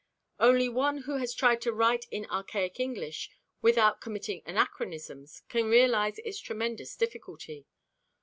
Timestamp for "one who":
0.67-1.17